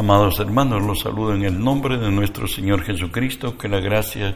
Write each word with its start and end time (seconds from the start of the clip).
Amados 0.00 0.40
hermanos, 0.40 0.82
los 0.82 1.00
saludo 1.00 1.34
en 1.34 1.44
el 1.44 1.62
nombre 1.62 1.98
de 1.98 2.10
nuestro 2.10 2.46
Señor 2.46 2.84
Jesucristo, 2.84 3.58
que 3.58 3.68
la 3.68 3.80
gracia 3.80 4.34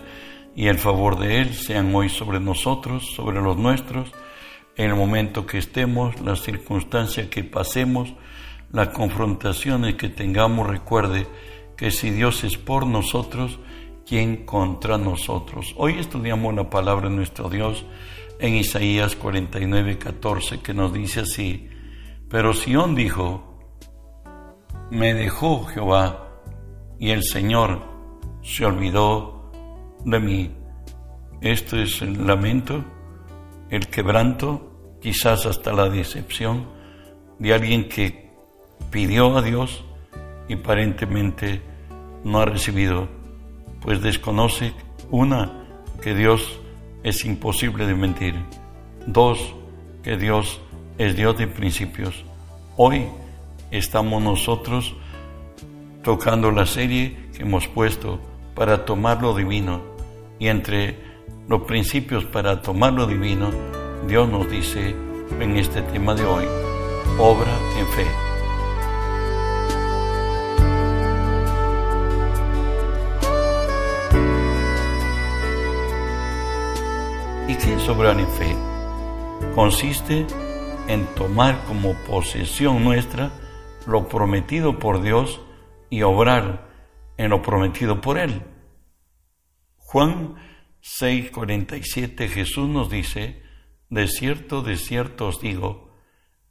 y 0.54 0.66
el 0.66 0.76
favor 0.76 1.18
de 1.18 1.40
Él 1.40 1.54
sean 1.54 1.94
hoy 1.94 2.10
sobre 2.10 2.38
nosotros, 2.38 3.14
sobre 3.16 3.40
los 3.40 3.56
nuestros, 3.56 4.12
en 4.76 4.90
el 4.90 4.94
momento 4.94 5.46
que 5.46 5.56
estemos, 5.56 6.20
las 6.20 6.42
circunstancias 6.42 7.28
que 7.28 7.44
pasemos, 7.44 8.12
las 8.72 8.88
confrontaciones 8.88 9.94
que 9.94 10.10
tengamos, 10.10 10.68
recuerde 10.68 11.26
que 11.78 11.90
si 11.90 12.10
Dios 12.10 12.44
es 12.44 12.58
por 12.58 12.86
nosotros, 12.86 13.58
¿quién 14.06 14.44
contra 14.44 14.98
nosotros? 14.98 15.72
Hoy 15.78 15.94
estudiamos 15.98 16.54
la 16.54 16.68
palabra 16.68 17.08
de 17.08 17.16
nuestro 17.16 17.48
Dios 17.48 17.86
en 18.38 18.54
Isaías 18.54 19.16
49, 19.16 19.96
14, 19.96 20.60
que 20.60 20.74
nos 20.74 20.92
dice 20.92 21.20
así, 21.20 21.70
pero 22.28 22.52
Sión 22.52 22.94
dijo, 22.94 23.53
me 24.90 25.14
dejó 25.14 25.64
Jehová 25.64 26.28
y 26.98 27.10
el 27.10 27.22
Señor 27.22 27.80
se 28.42 28.64
olvidó 28.64 29.50
de 30.04 30.20
mí. 30.20 30.50
Esto 31.40 31.76
es 31.76 32.00
el 32.02 32.26
lamento, 32.26 32.84
el 33.70 33.88
quebranto, 33.88 34.98
quizás 35.00 35.46
hasta 35.46 35.72
la 35.72 35.88
decepción 35.88 36.66
de 37.38 37.52
alguien 37.52 37.88
que 37.88 38.30
pidió 38.90 39.36
a 39.36 39.42
Dios 39.42 39.84
y 40.48 40.54
aparentemente 40.54 41.62
no 42.22 42.40
ha 42.40 42.44
recibido, 42.44 43.08
pues 43.80 44.00
desconoce, 44.02 44.72
una, 45.10 45.66
que 46.00 46.14
Dios 46.14 46.60
es 47.02 47.24
imposible 47.24 47.86
de 47.86 47.94
mentir, 47.94 48.34
dos, 49.06 49.54
que 50.02 50.16
Dios 50.16 50.60
es 50.98 51.16
Dios 51.16 51.36
de 51.36 51.46
principios. 51.46 52.24
Hoy 52.76 53.06
estamos 53.70 54.22
nosotros 54.22 54.94
tocando 56.02 56.50
la 56.50 56.66
serie 56.66 57.16
que 57.34 57.42
hemos 57.42 57.66
puesto 57.66 58.20
para 58.54 58.84
tomar 58.84 59.20
lo 59.22 59.34
divino. 59.34 59.82
Y 60.38 60.48
entre 60.48 60.98
los 61.48 61.62
principios 61.62 62.24
para 62.24 62.62
tomar 62.62 62.92
lo 62.92 63.06
divino, 63.06 63.50
Dios 64.06 64.28
nos 64.28 64.50
dice 64.50 64.94
en 65.40 65.56
este 65.56 65.82
tema 65.82 66.14
de 66.14 66.24
hoy, 66.24 66.44
obra 67.18 67.52
en 67.78 67.86
fe. 67.88 68.06
¿Y 77.48 77.56
qué 77.56 77.74
es 77.74 77.88
obrar 77.88 78.18
en 78.18 78.28
fe? 78.28 78.56
Consiste 79.54 80.26
en 80.88 81.06
tomar 81.14 81.62
como 81.66 81.94
posesión 82.06 82.82
nuestra 82.82 83.30
lo 83.86 84.08
prometido 84.08 84.78
por 84.78 85.02
Dios 85.02 85.40
y 85.90 86.02
obrar 86.02 86.68
en 87.16 87.30
lo 87.30 87.42
prometido 87.42 88.00
por 88.00 88.18
Él. 88.18 88.42
Juan 89.76 90.36
6:47 90.82 92.28
Jesús 92.28 92.68
nos 92.68 92.90
dice, 92.90 93.42
de 93.90 94.08
cierto, 94.08 94.62
de 94.62 94.76
cierto 94.76 95.28
os 95.28 95.40
digo, 95.40 95.94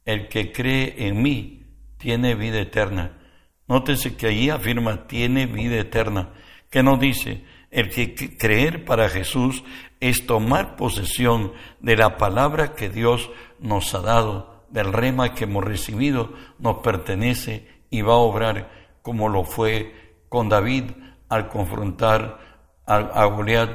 el 0.04 0.28
que 0.28 0.52
cree 0.52 1.06
en 1.06 1.22
mí 1.22 1.66
tiene 1.98 2.34
vida 2.34 2.60
eterna. 2.60 3.18
Nótese 3.66 4.16
que 4.16 4.28
allí 4.28 4.50
afirma 4.50 5.06
tiene 5.06 5.46
vida 5.46 5.78
eterna, 5.78 6.32
que 6.70 6.82
no 6.82 6.96
dice, 6.96 7.44
el 7.70 7.90
que 7.90 8.14
creer 8.36 8.84
para 8.84 9.08
Jesús 9.08 9.64
es 10.00 10.26
tomar 10.26 10.76
posesión 10.76 11.52
de 11.80 11.96
la 11.96 12.16
palabra 12.16 12.74
que 12.74 12.88
Dios 12.88 13.30
nos 13.58 13.94
ha 13.94 14.00
dado 14.00 14.53
del 14.70 14.92
rema 14.92 15.34
que 15.34 15.44
hemos 15.44 15.64
recibido 15.64 16.32
nos 16.58 16.78
pertenece 16.78 17.68
y 17.90 18.02
va 18.02 18.14
a 18.14 18.18
obrar 18.18 18.70
como 19.02 19.28
lo 19.28 19.44
fue 19.44 20.16
con 20.28 20.48
David 20.48 20.90
al 21.28 21.48
confrontar 21.48 22.38
a, 22.86 23.24
Goliat. 23.26 23.70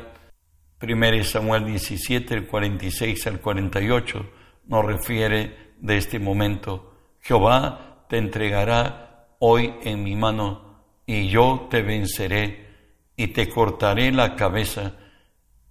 1 0.82 1.24
Samuel 1.24 1.66
17, 1.66 2.34
el 2.34 2.48
46 2.48 3.28
al 3.28 3.40
48 3.42 4.26
nos 4.68 4.86
refiere 4.86 5.74
de 5.80 5.98
este 5.98 6.20
momento. 6.20 6.94
Jehová 7.20 8.06
te 8.08 8.18
entregará 8.18 9.28
hoy 9.40 9.74
en 9.84 10.04
mi 10.04 10.16
mano 10.16 10.84
y 11.06 11.28
yo 11.30 11.68
te 11.70 11.82
venceré 11.82 12.68
y 13.16 13.28
te 13.28 13.50
cortaré 13.50 14.12
la 14.12 14.36
cabeza 14.36 14.94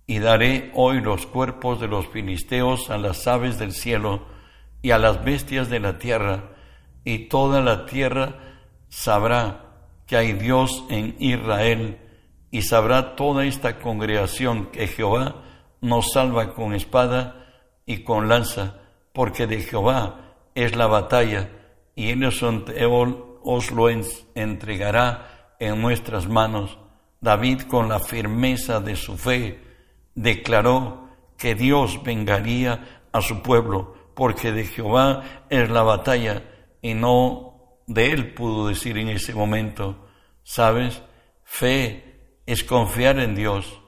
y 0.07 0.19
daré 0.19 0.71
hoy 0.75 1.01
los 1.01 1.27
cuerpos 1.27 1.81
de 1.81 1.89
los 1.89 2.07
filisteos 2.09 2.91
a 2.91 2.99
las 2.99 3.27
aves 3.27 3.59
del 3.59 3.73
cielo 3.73 4.38
y 4.83 4.91
a 4.91 4.99
las 4.99 5.25
bestias 5.25 5.69
de 5.69 5.81
la 5.81 5.99
tierra, 5.99 6.51
y 7.05 7.29
toda 7.29 7.61
la 7.61 7.87
tierra 7.87 8.37
sabrá 8.89 9.65
que 10.07 10.17
hay 10.17 10.33
Dios 10.33 10.85
en 10.89 11.17
Israel, 11.19 11.99
y 12.51 12.63
sabrá 12.63 13.15
toda 13.15 13.45
esta 13.45 13.79
congregación 13.79 14.67
que 14.67 14.87
Jehová 14.87 15.43
nos 15.81 16.13
salva 16.13 16.55
con 16.55 16.75
espada 16.75 17.47
y 17.85 17.99
con 18.05 18.29
lanza, 18.29 18.79
porque 19.13 19.47
de 19.47 19.61
Jehová 19.61 20.35
es 20.55 20.75
la 20.77 20.87
batalla, 20.87 21.51
y 21.95 22.11
Él 22.11 22.25
os 22.25 23.71
lo 23.71 23.89
entregará 24.35 25.55
en 25.59 25.83
nuestras 25.83 26.29
manos. 26.29 26.79
David, 27.21 27.63
con 27.63 27.89
la 27.89 27.99
firmeza 27.99 28.81
de 28.81 28.95
su 28.95 29.17
fe, 29.17 29.61
declaró 30.15 31.09
que 31.37 31.55
Dios 31.55 32.03
vengaría 32.03 33.03
a 33.13 33.21
su 33.21 33.43
pueblo 33.43 33.98
porque 34.19 34.51
de 34.51 34.65
Jehová 34.65 35.45
es 35.49 35.71
la 35.71 35.85
batalla 35.85 36.43
y 36.83 36.93
no 36.93 37.85
de 37.87 38.11
él 38.11 38.35
pudo 38.35 38.67
decir 38.67 38.99
en 38.99 39.11
ese 39.11 39.33
momento, 39.33 40.09
¿sabes? 40.43 41.01
Fe 41.45 42.41
es 42.45 42.65
confiar 42.65 43.21
en 43.21 43.37
Dios 43.37 43.81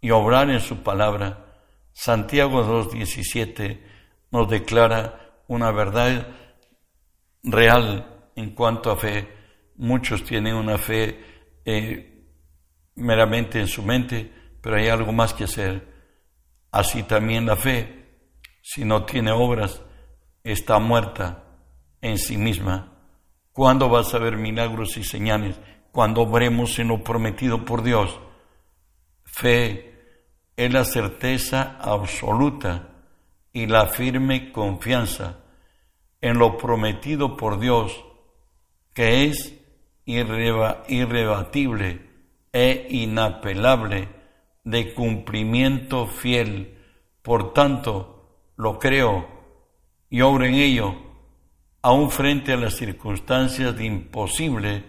y 0.00 0.12
obrar 0.12 0.50
en 0.50 0.60
su 0.60 0.84
palabra. 0.84 1.46
Santiago 1.90 2.62
2.17 2.64 3.80
nos 4.30 4.48
declara 4.48 5.42
una 5.48 5.72
verdad 5.72 6.28
real 7.42 8.30
en 8.36 8.54
cuanto 8.54 8.88
a 8.88 8.96
fe. 8.96 9.34
Muchos 9.78 10.22
tienen 10.22 10.54
una 10.54 10.78
fe 10.78 11.58
eh, 11.64 12.24
meramente 12.94 13.58
en 13.58 13.66
su 13.66 13.82
mente, 13.82 14.30
pero 14.60 14.76
hay 14.76 14.86
algo 14.86 15.10
más 15.10 15.34
que 15.34 15.42
hacer. 15.42 15.92
Así 16.70 17.02
también 17.02 17.46
la 17.46 17.56
fe 17.56 18.01
si 18.62 18.84
no 18.84 19.04
tiene 19.04 19.32
obras, 19.32 19.82
está 20.44 20.78
muerta 20.78 21.42
en 22.00 22.16
sí 22.16 22.38
misma. 22.38 22.92
¿Cuándo 23.52 23.88
vas 23.88 24.14
a 24.14 24.18
ver 24.18 24.36
milagros 24.36 24.96
y 24.96 25.04
señales? 25.04 25.60
Cuando 25.90 26.22
obremos 26.22 26.78
en 26.78 26.88
lo 26.88 27.04
prometido 27.04 27.66
por 27.66 27.82
Dios. 27.82 28.18
Fe 29.24 29.92
es 30.56 30.72
la 30.72 30.84
certeza 30.84 31.76
absoluta 31.80 32.88
y 33.52 33.66
la 33.66 33.86
firme 33.86 34.52
confianza 34.52 35.40
en 36.20 36.38
lo 36.38 36.56
prometido 36.56 37.36
por 37.36 37.58
Dios, 37.58 38.04
que 38.94 39.24
es 39.24 39.58
irrebatible 40.06 42.08
e 42.52 42.86
inapelable 42.90 44.08
de 44.64 44.94
cumplimiento 44.94 46.06
fiel. 46.06 46.78
Por 47.22 47.52
tanto, 47.52 48.21
lo 48.56 48.78
creo 48.78 49.26
y 50.10 50.20
obro 50.20 50.44
en 50.44 50.54
ello, 50.54 50.94
aún 51.80 52.10
frente 52.10 52.52
a 52.52 52.56
las 52.56 52.74
circunstancias 52.74 53.76
de 53.76 53.84
imposible 53.84 54.84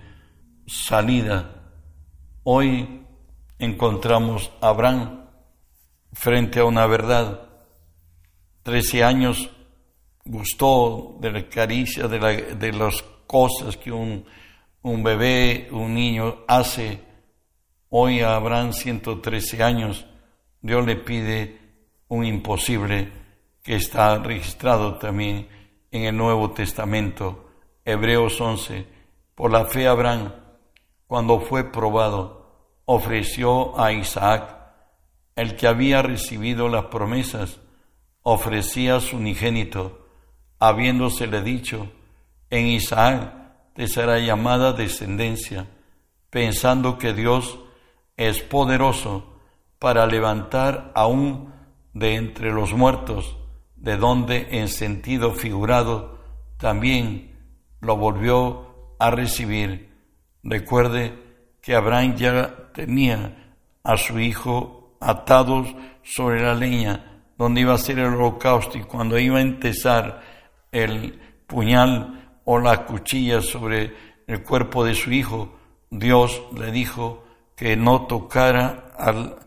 salida. 0.68 1.72
Hoy 2.44 3.06
encontramos 3.58 4.52
a 4.62 4.70
Abraham 4.70 5.26
frente 6.12 6.60
a 6.60 6.66
una 6.66 6.86
verdad. 6.86 7.50
Trece 8.64 9.04
años 9.04 9.50
gustó 10.26 11.18
de 11.20 11.32
la 11.32 11.50
caricia, 11.50 12.08
de, 12.08 12.56
de 12.56 12.74
las 12.74 13.02
cosas 13.26 13.78
que 13.78 13.92
un, 13.92 14.26
un 14.84 15.04
bebé, 15.04 15.70
un 15.72 15.94
niño 15.94 16.44
hace. 16.48 17.02
Hoy 17.90 18.22
a 18.22 18.36
Abraham, 18.36 18.74
113 18.74 19.64
años, 19.64 20.06
Dios 20.62 20.86
le 20.86 20.96
pide 20.96 21.60
un 22.08 22.26
imposible 22.26 23.23
que 23.64 23.76
está 23.76 24.20
registrado 24.20 24.96
también 24.96 25.48
en 25.90 26.04
el 26.04 26.18
Nuevo 26.18 26.52
Testamento, 26.52 27.50
Hebreos 27.86 28.40
11. 28.40 28.86
Por 29.34 29.52
la 29.52 29.66
fe 29.66 29.88
Abraham, 29.88 30.34
cuando 31.08 31.40
fue 31.40 31.72
probado, 31.72 32.76
ofreció 32.86 33.80
a 33.80 33.94
Isaac, 33.94 34.58
el 35.38 35.56
que 35.56 35.68
había 35.68 36.02
recibido 36.02 36.68
las 36.68 36.86
promesas, 36.86 37.62
ofrecía 38.22 39.00
su 39.00 39.16
unigénito, 39.16 40.08
habiéndosele 40.60 41.42
dicho, 41.42 41.90
en 42.50 42.68
Isaac 42.68 43.34
te 43.74 43.88
será 43.88 44.20
llamada 44.20 44.74
descendencia, 44.74 45.68
pensando 46.30 46.98
que 46.98 47.14
Dios 47.14 47.60
es 48.18 48.42
poderoso 48.42 49.40
para 49.80 50.06
levantar 50.06 50.92
aún 50.96 51.54
de 51.94 52.16
entre 52.16 52.52
los 52.52 52.74
muertos 52.74 53.38
de 53.84 53.98
donde 53.98 54.48
en 54.60 54.70
sentido 54.70 55.34
figurado 55.34 56.18
también 56.58 57.36
lo 57.82 57.98
volvió 57.98 58.96
a 58.98 59.12
recibir, 59.12 59.92
Recuerde 60.46 61.14
que 61.62 61.74
Abraham 61.74 62.16
ya 62.18 62.72
tenía 62.74 63.56
a 63.82 63.96
su 63.96 64.20
hijo 64.20 64.98
atados 65.00 65.74
sobre 66.04 66.42
la 66.42 66.54
leña 66.54 67.24
donde 67.38 67.62
iba 67.62 67.74
a 67.74 67.78
ser 67.78 68.00
el 68.00 68.14
holocausto 68.14 68.78
y 68.78 68.84
cuando 68.84 69.18
iba 69.18 69.38
a 69.38 69.42
entesar 69.42 70.22
el 70.70 71.18
puñal 71.48 72.40
o 72.44 72.60
la 72.60 72.86
cuchilla 72.86 73.42
sobre 73.42 73.96
el 74.28 74.44
cuerpo 74.44 74.84
de 74.84 74.96
su 74.96 75.12
hijo, 75.14 75.56
Dios 75.90 76.42
le 76.58 76.72
dijo 76.72 77.24
que 77.56 77.78
no 77.78 78.06
tocara 78.06 78.92
al, 78.98 79.40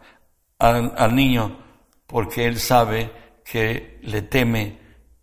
al, 0.58 1.14
niño 1.14 1.58
porque 2.06 2.46
él 2.46 2.58
sabe 2.58 3.12
que 3.46 4.00
le 4.02 4.22
teme 4.22 4.78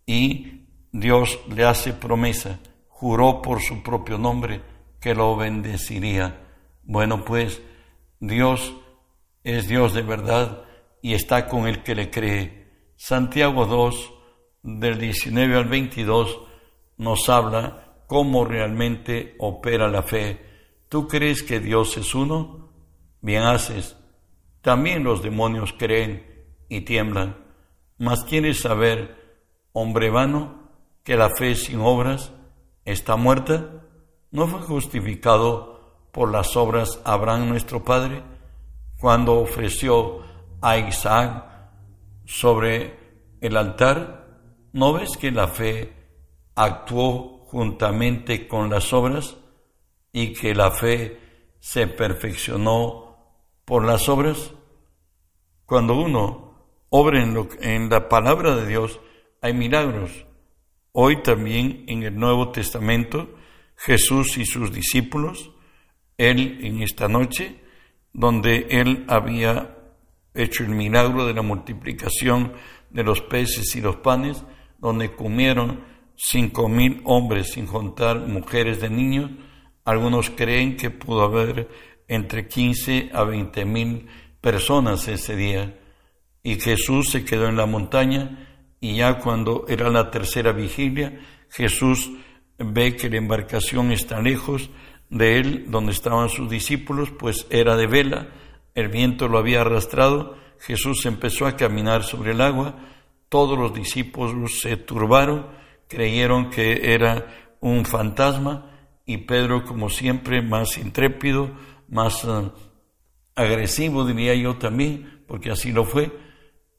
y 0.06 0.62
Dios 0.90 1.38
le 1.54 1.64
hace 1.64 1.92
promesa, 1.92 2.58
juró 2.88 3.42
por 3.42 3.60
su 3.60 3.82
propio 3.82 4.16
nombre 4.16 4.62
que 5.00 5.14
lo 5.14 5.36
bendeciría. 5.36 6.40
Bueno, 6.82 7.24
pues 7.24 7.60
Dios 8.20 8.74
es 9.42 9.68
Dios 9.68 9.92
de 9.92 10.02
verdad 10.02 10.64
y 11.02 11.12
está 11.12 11.46
con 11.46 11.68
el 11.68 11.82
que 11.82 11.94
le 11.94 12.10
cree. 12.10 12.92
Santiago 12.96 13.66
2, 13.66 14.12
del 14.62 14.98
19 14.98 15.56
al 15.56 15.66
22, 15.66 16.40
nos 16.96 17.28
habla 17.28 18.04
cómo 18.06 18.46
realmente 18.46 19.34
opera 19.38 19.88
la 19.88 20.02
fe. 20.02 20.40
¿Tú 20.88 21.08
crees 21.08 21.42
que 21.42 21.60
Dios 21.60 21.96
es 21.98 22.14
uno? 22.14 22.70
Bien 23.20 23.42
haces. 23.42 23.96
También 24.62 25.04
los 25.04 25.22
demonios 25.22 25.74
creen 25.76 26.46
y 26.70 26.82
tiemblan. 26.82 27.43
Mas 28.04 28.22
quieres 28.24 28.60
saber, 28.60 29.16
hombre 29.72 30.10
vano, 30.10 30.68
que 31.02 31.16
la 31.16 31.30
fe 31.30 31.54
sin 31.54 31.80
obras 31.80 32.32
está 32.84 33.16
muerta. 33.16 33.82
¿No 34.30 34.46
fue 34.46 34.60
justificado 34.60 36.08
por 36.12 36.30
las 36.30 36.54
obras 36.54 37.00
Abraham 37.04 37.48
nuestro 37.48 37.82
Padre 37.82 38.22
cuando 39.00 39.40
ofreció 39.40 40.20
a 40.60 40.76
Isaac 40.76 41.46
sobre 42.26 42.98
el 43.40 43.56
altar? 43.56 44.26
¿No 44.74 44.92
ves 44.92 45.16
que 45.16 45.30
la 45.30 45.48
fe 45.48 45.94
actuó 46.54 47.46
juntamente 47.46 48.46
con 48.46 48.68
las 48.68 48.92
obras 48.92 49.36
y 50.12 50.34
que 50.34 50.54
la 50.54 50.70
fe 50.70 51.20
se 51.60 51.86
perfeccionó 51.86 53.16
por 53.64 53.84
las 53.84 54.08
obras. 54.08 54.52
Cuando 55.64 55.94
uno 55.94 56.53
obra 56.96 57.20
en, 57.20 57.90
la 57.90 58.08
palabra 58.08 58.54
de 58.54 58.68
Dios, 58.68 59.00
hay 59.40 59.52
milagros. 59.52 60.26
Hoy 60.92 61.22
también 61.22 61.82
en 61.88 62.04
el 62.04 62.14
Nuevo 62.16 62.52
Testamento, 62.52 63.34
Jesús 63.74 64.38
y 64.38 64.46
sus 64.46 64.72
discípulos, 64.72 65.50
Él 66.18 66.60
en 66.62 66.82
esta 66.82 67.08
noche, 67.08 67.56
donde 68.12 68.68
Él 68.70 69.04
había 69.08 69.76
hecho 70.34 70.62
el 70.62 70.68
milagro 70.68 71.26
de 71.26 71.34
la 71.34 71.42
multiplicación 71.42 72.52
de 72.90 73.02
los 73.02 73.22
peces 73.22 73.74
y 73.74 73.80
los 73.80 73.96
panes, 73.96 74.44
donde 74.78 75.16
comieron 75.16 75.80
cinco 76.14 76.68
mil 76.68 77.02
hombres 77.06 77.54
sin 77.54 77.66
contar 77.66 78.20
mujeres 78.20 78.80
de 78.80 78.90
niños. 78.90 79.32
Algunos 79.84 80.30
creen 80.30 80.76
que 80.76 80.90
pudo 80.90 81.22
haber 81.22 81.68
entre 82.06 82.46
15 82.46 83.10
a 83.12 83.24
20 83.24 83.64
mil 83.64 84.06
personas 84.40 85.08
ese 85.08 85.34
día. 85.34 85.80
Y 86.44 86.60
Jesús 86.60 87.10
se 87.10 87.24
quedó 87.24 87.48
en 87.48 87.56
la 87.56 87.66
montaña 87.66 88.46
y 88.78 88.96
ya 88.96 89.18
cuando 89.18 89.64
era 89.66 89.88
la 89.88 90.10
tercera 90.10 90.52
vigilia, 90.52 91.18
Jesús 91.48 92.12
ve 92.58 92.94
que 92.94 93.08
la 93.10 93.16
embarcación 93.16 93.90
está 93.90 94.20
lejos 94.20 94.70
de 95.08 95.38
él, 95.38 95.64
donde 95.68 95.92
estaban 95.92 96.28
sus 96.28 96.50
discípulos, 96.50 97.10
pues 97.18 97.46
era 97.50 97.76
de 97.76 97.86
vela, 97.86 98.28
el 98.74 98.88
viento 98.88 99.26
lo 99.26 99.38
había 99.38 99.62
arrastrado, 99.62 100.36
Jesús 100.60 101.06
empezó 101.06 101.46
a 101.46 101.56
caminar 101.56 102.02
sobre 102.02 102.32
el 102.32 102.40
agua, 102.40 102.76
todos 103.28 103.58
los 103.58 103.72
discípulos 103.72 104.60
se 104.60 104.76
turbaron, 104.76 105.46
creyeron 105.88 106.50
que 106.50 106.92
era 106.94 107.56
un 107.60 107.86
fantasma 107.86 108.70
y 109.06 109.18
Pedro, 109.18 109.64
como 109.64 109.88
siempre, 109.88 110.42
más 110.42 110.76
intrépido, 110.76 111.52
más 111.88 112.24
eh, 112.24 112.50
agresivo, 113.34 114.04
diría 114.04 114.34
yo 114.34 114.56
también, 114.56 115.24
porque 115.26 115.50
así 115.50 115.72
lo 115.72 115.84
fue, 115.84 116.12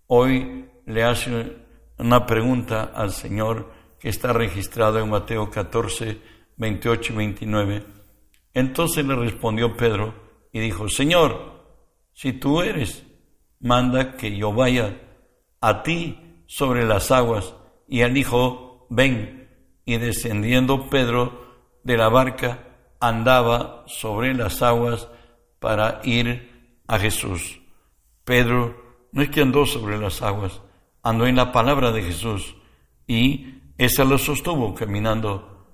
hoy 0.08 0.66
le 0.86 1.04
hace 1.04 1.58
una 1.98 2.26
pregunta 2.26 2.92
al 2.94 3.12
Señor 3.12 3.72
que 4.00 4.10
está 4.10 4.34
registrada 4.34 5.02
en 5.02 5.10
Mateo 5.10 5.50
14, 5.50 6.20
28 6.58 7.14
y 7.14 7.16
29. 7.16 7.86
Entonces 8.54 9.06
le 9.06 9.16
respondió 9.16 9.76
Pedro 9.76 10.14
y 10.52 10.60
dijo, 10.60 10.88
Señor, 10.88 11.56
si 12.14 12.34
tú 12.34 12.62
eres, 12.62 13.04
manda 13.60 14.16
que 14.16 14.36
yo 14.38 14.54
vaya 14.54 15.02
a 15.60 15.84
ti 15.84 16.44
sobre 16.48 16.86
las 16.86 17.12
aguas. 17.12 17.56
Y 17.88 18.02
él 18.02 18.14
dijo, 18.14 18.88
ven. 18.90 19.50
Y 19.86 19.98
descendiendo 19.98 20.90
Pedro 20.90 21.46
de 21.84 21.98
la 21.98 22.10
barca, 22.10 22.64
andaba 23.00 23.84
sobre 23.88 24.34
las 24.34 24.62
aguas 24.62 25.08
para 25.60 26.02
ir 26.04 26.82
a 26.88 26.98
Jesús. 26.98 27.60
Pedro 28.24 28.85
no 29.16 29.22
es 29.22 29.30
que 29.30 29.42
andó 29.42 29.66
sobre 29.66 29.98
las 29.98 30.22
aguas, 30.22 30.62
andó 31.02 31.26
en 31.26 31.38
la 31.38 31.54
palabra 31.54 31.94
de 31.94 32.04
Jesús 32.04 32.58
y 33.08 33.62
esa 33.78 34.04
lo 34.04 34.18
sostuvo 34.18 34.76
caminando. 34.76 35.70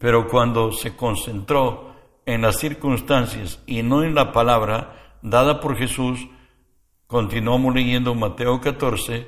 Pero 0.00 0.26
cuando 0.26 0.72
se 0.72 0.96
concentró 0.96 1.94
en 2.26 2.42
las 2.42 2.58
circunstancias 2.58 3.62
y 3.64 3.84
no 3.84 4.02
en 4.02 4.16
la 4.16 4.32
palabra 4.32 5.18
dada 5.22 5.60
por 5.60 5.76
Jesús, 5.76 6.26
continuamos 7.06 7.72
leyendo 7.76 8.16
Mateo 8.16 8.60
14, 8.60 9.24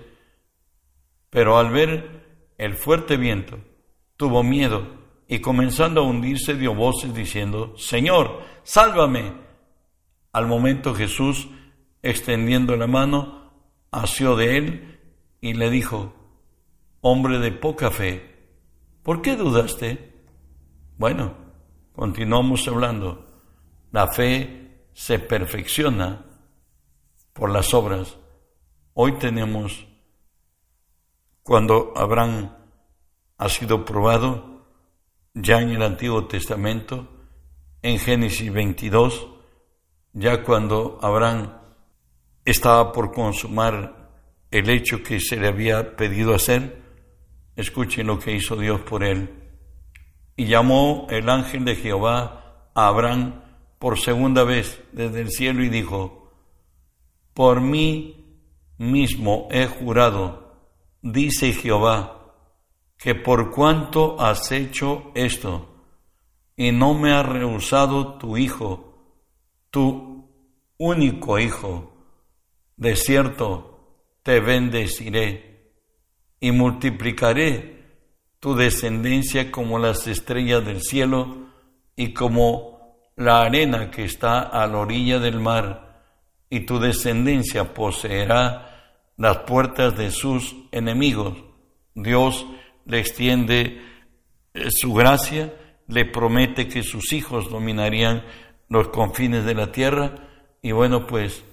pero 1.30 1.56
al 1.56 1.70
ver 1.70 2.50
el 2.58 2.74
fuerte 2.74 3.16
viento, 3.16 3.58
tuvo 4.16 4.42
miedo 4.42 4.88
y 5.28 5.38
comenzando 5.38 6.00
a 6.00 6.04
hundirse 6.04 6.56
dio 6.56 6.74
voces 6.74 7.14
diciendo, 7.14 7.74
Señor, 7.76 8.40
sálvame. 8.64 9.34
Al 10.32 10.48
momento 10.48 10.96
Jesús, 10.96 11.46
extendiendo 12.02 12.74
la 12.76 12.88
mano, 12.88 13.41
asió 13.92 14.34
de 14.34 14.56
él 14.56 15.00
y 15.40 15.54
le 15.54 15.70
dijo, 15.70 16.14
Hombre 17.02 17.38
de 17.38 17.52
poca 17.52 17.90
fe, 17.90 18.22
¿por 19.02 19.22
qué 19.22 19.36
dudaste? 19.36 20.14
Bueno, 20.96 21.34
continuamos 21.94 22.66
hablando. 22.68 23.26
La 23.90 24.08
fe 24.08 24.86
se 24.92 25.18
perfecciona 25.18 26.24
por 27.32 27.50
las 27.50 27.74
obras. 27.74 28.16
Hoy 28.94 29.18
tenemos, 29.18 29.86
cuando 31.42 31.92
Abraham 31.96 32.52
ha 33.38 33.48
sido 33.48 33.84
probado, 33.84 34.66
ya 35.34 35.60
en 35.60 35.70
el 35.70 35.82
Antiguo 35.82 36.26
Testamento, 36.26 37.08
en 37.82 37.98
Génesis 37.98 38.52
22, 38.52 39.26
ya 40.12 40.44
cuando 40.44 40.98
Abraham 41.02 41.61
estaba 42.44 42.92
por 42.92 43.12
consumar 43.12 44.10
el 44.50 44.68
hecho 44.68 45.02
que 45.02 45.20
se 45.20 45.36
le 45.36 45.48
había 45.48 45.96
pedido 45.96 46.34
hacer, 46.34 46.82
escuchen 47.56 48.06
lo 48.06 48.18
que 48.18 48.34
hizo 48.34 48.56
Dios 48.56 48.80
por 48.80 49.04
él. 49.04 49.30
Y 50.36 50.46
llamó 50.46 51.06
el 51.10 51.28
ángel 51.28 51.64
de 51.64 51.76
Jehová 51.76 52.70
a 52.74 52.88
Abraham 52.88 53.42
por 53.78 53.98
segunda 53.98 54.44
vez 54.44 54.82
desde 54.92 55.20
el 55.20 55.30
cielo 55.30 55.62
y 55.62 55.68
dijo, 55.68 56.30
por 57.34 57.60
mí 57.60 58.38
mismo 58.78 59.48
he 59.50 59.66
jurado, 59.66 60.42
dice 61.00 61.52
Jehová, 61.52 62.34
que 62.98 63.14
por 63.14 63.50
cuanto 63.50 64.20
has 64.20 64.52
hecho 64.52 65.10
esto 65.14 65.68
y 66.56 66.70
no 66.72 66.94
me 66.94 67.12
has 67.12 67.26
rehusado 67.26 68.18
tu 68.18 68.36
hijo, 68.36 69.18
tu 69.70 70.28
único 70.78 71.38
hijo, 71.38 71.91
de 72.82 72.96
cierto 72.96 73.78
te 74.24 74.40
bendeciré 74.40 75.70
y 76.40 76.50
multiplicaré 76.50 77.80
tu 78.40 78.56
descendencia 78.56 79.52
como 79.52 79.78
las 79.78 80.08
estrellas 80.08 80.66
del 80.66 80.82
cielo 80.82 81.46
y 81.94 82.12
como 82.12 82.98
la 83.14 83.42
arena 83.42 83.92
que 83.92 84.04
está 84.04 84.40
a 84.40 84.66
la 84.66 84.78
orilla 84.78 85.20
del 85.20 85.38
mar, 85.38 86.02
y 86.50 86.66
tu 86.66 86.80
descendencia 86.80 87.72
poseerá 87.72 88.96
las 89.16 89.38
puertas 89.38 89.96
de 89.96 90.10
sus 90.10 90.56
enemigos. 90.72 91.38
Dios 91.94 92.44
le 92.84 92.98
extiende 92.98 93.80
eh, 94.54 94.68
su 94.70 94.92
gracia, 94.92 95.54
le 95.86 96.04
promete 96.04 96.66
que 96.66 96.82
sus 96.82 97.12
hijos 97.12 97.48
dominarían 97.48 98.24
los 98.68 98.88
confines 98.88 99.44
de 99.44 99.54
la 99.54 99.70
tierra 99.70 100.16
y 100.60 100.72
bueno, 100.72 101.06
pues, 101.06 101.44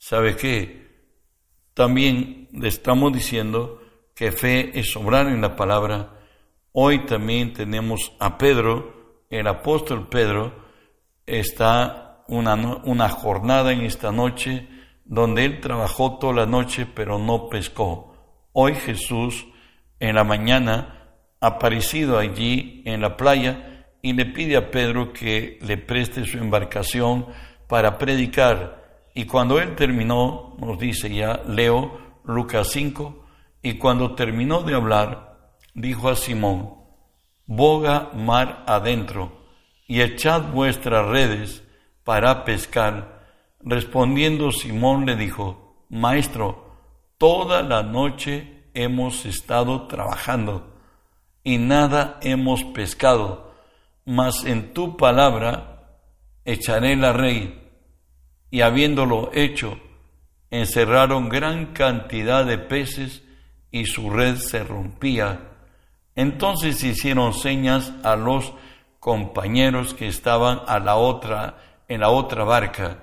¿sabe 0.00 0.34
qué? 0.34 0.88
También 1.74 2.48
le 2.52 2.68
estamos 2.68 3.12
diciendo 3.12 3.82
que 4.14 4.32
fe 4.32 4.78
es 4.78 4.96
obrar 4.96 5.28
en 5.28 5.42
la 5.42 5.54
palabra. 5.54 6.18
Hoy 6.72 7.04
también 7.04 7.52
tenemos 7.52 8.12
a 8.18 8.38
Pedro, 8.38 9.24
el 9.28 9.46
apóstol 9.46 10.08
Pedro, 10.08 10.54
está 11.26 12.24
una, 12.28 12.54
una 12.84 13.08
jornada 13.10 13.72
en 13.72 13.82
esta 13.82 14.10
noche 14.10 14.66
donde 15.04 15.44
él 15.44 15.60
trabajó 15.60 16.18
toda 16.18 16.32
la 16.32 16.46
noche 16.46 16.86
pero 16.92 17.18
no 17.18 17.48
pescó. 17.50 18.14
Hoy 18.52 18.74
Jesús 18.74 19.46
en 20.00 20.14
la 20.14 20.24
mañana 20.24 21.14
aparecido 21.40 22.18
allí 22.18 22.82
en 22.86 23.02
la 23.02 23.18
playa 23.18 23.86
y 24.00 24.14
le 24.14 24.24
pide 24.24 24.56
a 24.56 24.70
Pedro 24.70 25.12
que 25.12 25.58
le 25.60 25.76
preste 25.76 26.24
su 26.24 26.38
embarcación 26.38 27.26
para 27.68 27.98
predicar. 27.98 28.79
Y 29.20 29.26
cuando 29.26 29.60
él 29.60 29.76
terminó, 29.76 30.56
nos 30.58 30.78
dice 30.78 31.14
ya 31.14 31.42
Leo, 31.46 31.98
Lucas 32.24 32.68
5, 32.70 33.22
y 33.60 33.74
cuando 33.74 34.14
terminó 34.14 34.62
de 34.62 34.74
hablar, 34.74 35.50
dijo 35.74 36.08
a 36.08 36.16
Simón, 36.16 36.76
boga 37.44 38.12
mar 38.14 38.64
adentro 38.66 39.44
y 39.86 40.00
echad 40.00 40.50
vuestras 40.54 41.06
redes 41.06 41.62
para 42.02 42.46
pescar. 42.46 43.26
Respondiendo 43.60 44.52
Simón 44.52 45.04
le 45.04 45.16
dijo, 45.16 45.84
Maestro, 45.90 46.78
toda 47.18 47.62
la 47.62 47.82
noche 47.82 48.70
hemos 48.72 49.26
estado 49.26 49.86
trabajando 49.86 50.78
y 51.44 51.58
nada 51.58 52.18
hemos 52.22 52.64
pescado, 52.64 53.52
mas 54.06 54.46
en 54.46 54.72
tu 54.72 54.96
palabra 54.96 55.98
echaré 56.46 56.96
la 56.96 57.12
red. 57.12 57.59
Y 58.50 58.62
habiéndolo 58.62 59.30
hecho, 59.32 59.78
encerraron 60.50 61.28
gran 61.28 61.66
cantidad 61.66 62.44
de 62.44 62.58
peces 62.58 63.22
y 63.70 63.86
su 63.86 64.10
red 64.10 64.36
se 64.36 64.64
rompía. 64.64 65.40
Entonces 66.16 66.82
hicieron 66.82 67.32
señas 67.32 67.92
a 68.02 68.16
los 68.16 68.52
compañeros 68.98 69.94
que 69.94 70.08
estaban 70.08 70.60
a 70.66 70.78
la 70.78 70.96
otra, 70.96 71.58
en 71.88 72.00
la 72.00 72.10
otra 72.10 72.44
barca, 72.44 72.98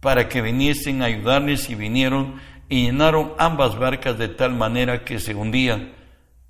para 0.00 0.28
que 0.28 0.42
viniesen 0.42 1.02
a 1.02 1.06
ayudarles 1.06 1.70
y 1.70 1.74
vinieron 1.74 2.40
y 2.68 2.86
llenaron 2.86 3.32
ambas 3.38 3.78
barcas 3.78 4.18
de 4.18 4.28
tal 4.28 4.54
manera 4.54 5.04
que 5.04 5.18
se 5.18 5.34
hundían. 5.34 5.92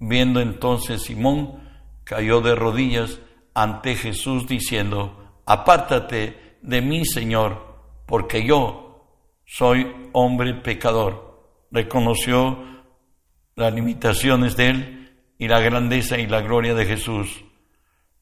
Viendo 0.00 0.40
entonces 0.40 1.02
Simón, 1.02 1.60
cayó 2.04 2.40
de 2.40 2.54
rodillas 2.54 3.20
ante 3.54 3.94
Jesús 3.94 4.46
diciendo, 4.46 5.42
apártate 5.46 6.56
de 6.62 6.80
mí, 6.80 7.04
Señor, 7.04 7.67
porque 8.08 8.42
yo 8.42 9.04
soy 9.44 10.08
hombre 10.12 10.54
pecador. 10.54 11.66
Reconoció 11.70 12.58
las 13.54 13.72
limitaciones 13.74 14.56
de 14.56 14.70
él 14.70 15.16
y 15.36 15.46
la 15.46 15.60
grandeza 15.60 16.18
y 16.18 16.26
la 16.26 16.40
gloria 16.40 16.74
de 16.74 16.86
Jesús. 16.86 17.44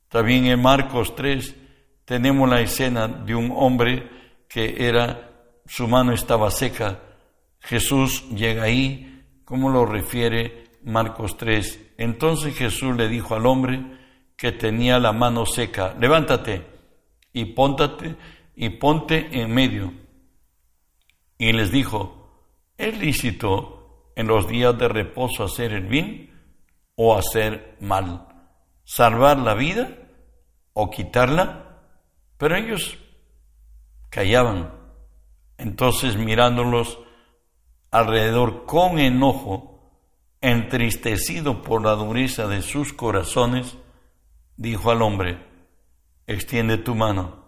También 0.09 0.47
en 0.47 0.61
Marcos 0.61 1.15
3 1.15 1.55
tenemos 2.05 2.51
la 2.51 2.61
escena 2.61 3.07
de 3.07 3.37
un 3.37 3.53
hombre 3.55 4.11
que 4.49 4.89
era, 4.89 5.31
su 5.67 5.87
mano 5.87 6.13
estaba 6.13 6.51
seca. 6.51 6.99
Jesús 7.61 8.29
llega 8.31 8.65
ahí, 8.65 9.25
como 9.45 9.71
lo 9.71 9.87
refiere 9.87 10.65
Marcos 10.83 11.37
3. 11.37 11.93
Entonces 11.99 12.57
Jesús 12.57 12.97
le 12.97 13.09
dijo 13.09 13.37
al 13.37 13.47
hombre 13.47 13.85
que 14.37 14.51
tenía 14.51 14.99
la 14.99 15.13
mano 15.13 15.47
seca, 15.47 15.95
levántate 15.99 16.67
y 17.33 17.45
póntate 17.47 18.17
y 18.57 18.71
ponte 18.71 19.29
en 19.41 19.55
medio. 19.55 19.93
Y 21.39 21.53
les 21.53 21.71
dijo, 21.71 22.51
¿es 22.77 22.99
lícito 22.99 23.77
en 24.17 24.27
los 24.27 24.49
días 24.49 24.77
de 24.77 24.89
reposo 24.89 25.45
hacer 25.45 25.73
el 25.73 25.87
bien 25.87 26.35
o 26.97 27.17
hacer 27.17 27.77
mal, 27.81 28.27
salvar 28.83 29.39
la 29.39 29.55
vida 29.55 29.91
o 30.73 30.91
quitarla, 30.91 31.83
pero 32.39 32.57
ellos 32.57 32.99
callaban. 34.11 34.73
Entonces 35.59 36.17
mirándolos 36.17 36.99
alrededor 37.91 38.65
con 38.65 38.99
enojo, 38.99 40.01
entristecido 40.41 41.63
por 41.63 41.83
la 41.83 41.93
dureza 41.93 42.47
de 42.47 42.63
sus 42.63 42.93
corazones, 42.93 43.77
dijo 44.57 44.91
al 44.91 45.03
hombre, 45.03 45.39
extiende 46.27 46.79
tu 46.79 46.95
mano. 46.95 47.46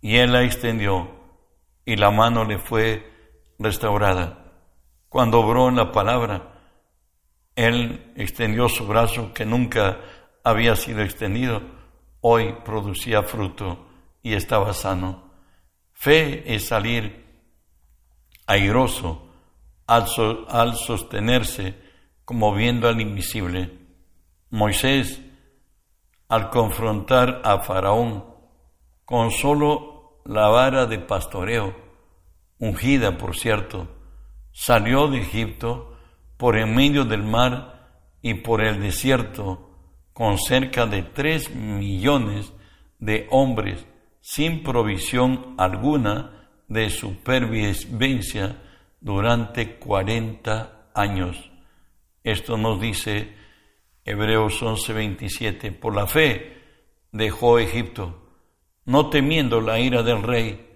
Y 0.00 0.16
él 0.16 0.32
la 0.32 0.42
extendió 0.44 1.10
y 1.84 1.96
la 1.96 2.10
mano 2.10 2.44
le 2.44 2.58
fue 2.58 3.10
restaurada. 3.58 4.52
Cuando 5.08 5.40
obró 5.40 5.70
la 5.70 5.90
palabra, 5.90 6.52
Él 7.56 8.12
extendió 8.16 8.68
su 8.68 8.86
brazo 8.86 9.34
que 9.34 9.44
nunca 9.44 9.98
había 10.44 10.76
sido 10.76 11.02
extendido. 11.02 11.60
Hoy 12.20 12.54
producía 12.64 13.22
fruto 13.22 13.86
y 14.22 14.34
estaba 14.34 14.72
sano. 14.72 15.32
Fe 15.92 16.54
es 16.54 16.68
salir 16.68 17.26
airoso 18.46 19.28
al, 19.86 20.06
al 20.48 20.76
sostenerse 20.76 21.74
como 22.24 22.54
viendo 22.54 22.88
al 22.88 23.00
invisible. 23.00 23.78
Moisés, 24.50 25.20
al 26.28 26.50
confrontar 26.50 27.42
a 27.44 27.58
Faraón 27.58 28.29
con 29.10 29.32
solo 29.32 30.20
la 30.24 30.46
vara 30.46 30.86
de 30.86 31.00
pastoreo, 31.00 31.74
ungida 32.60 33.18
por 33.18 33.36
cierto, 33.36 33.88
salió 34.52 35.08
de 35.08 35.18
Egipto 35.18 35.96
por 36.36 36.56
en 36.56 36.76
medio 36.76 37.04
del 37.04 37.24
mar 37.24 37.88
y 38.22 38.34
por 38.34 38.60
el 38.60 38.80
desierto 38.80 39.68
con 40.12 40.38
cerca 40.38 40.86
de 40.86 41.02
tres 41.02 41.52
millones 41.52 42.52
de 43.00 43.26
hombres 43.32 43.84
sin 44.20 44.62
provisión 44.62 45.56
alguna 45.58 46.48
de 46.68 46.88
supervivencia 46.88 48.62
durante 49.00 49.74
cuarenta 49.80 50.88
años. 50.94 51.50
Esto 52.22 52.56
nos 52.56 52.80
dice 52.80 53.34
Hebreos 54.04 54.62
11:27. 54.62 55.72
Por 55.72 55.96
la 55.96 56.06
fe 56.06 56.62
dejó 57.10 57.58
Egipto, 57.58 58.19
no 58.84 59.10
temiendo 59.10 59.60
la 59.60 59.78
ira 59.78 60.02
del 60.02 60.22
rey, 60.22 60.68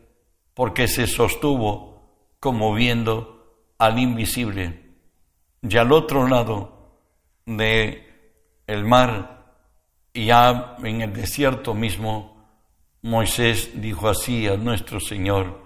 porque 0.54 0.88
se 0.88 1.06
sostuvo 1.06 1.94
como 2.40 2.74
viendo 2.74 3.34
al 3.78 3.98
invisible. 3.98 4.96
Y 5.62 5.76
al 5.76 5.92
otro 5.92 6.28
lado 6.28 7.00
de 7.46 8.04
el 8.66 8.84
mar, 8.84 9.54
ya 10.14 10.76
en 10.82 11.02
el 11.02 11.12
desierto 11.12 11.74
mismo, 11.74 12.34
Moisés 13.02 13.70
dijo 13.80 14.08
así 14.08 14.46
a 14.46 14.56
nuestro 14.56 15.00
Señor. 15.00 15.62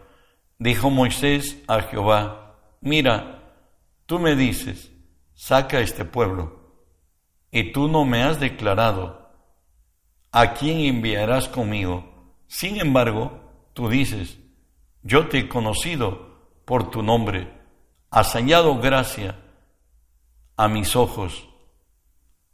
Dijo 0.58 0.90
Moisés 0.90 1.62
a 1.68 1.82
Jehová, 1.82 2.56
mira, 2.80 3.52
tú 4.06 4.18
me 4.18 4.34
dices, 4.34 4.90
saca 5.34 5.80
este 5.80 6.04
pueblo, 6.04 6.58
y 7.52 7.72
tú 7.72 7.88
no 7.88 8.04
me 8.04 8.24
has 8.24 8.40
declarado 8.40 9.30
a 10.32 10.54
quién 10.54 10.80
enviarás 10.80 11.48
conmigo. 11.48 12.07
Sin 12.48 12.80
embargo, 12.80 13.40
tú 13.74 13.88
dices, 13.88 14.38
yo 15.02 15.28
te 15.28 15.38
he 15.38 15.48
conocido 15.48 16.26
por 16.64 16.90
tu 16.90 17.02
nombre 17.02 17.56
has 18.10 18.32
hallado 18.32 18.78
gracia 18.78 19.36
a 20.56 20.68
mis 20.68 20.96
ojos. 20.96 21.48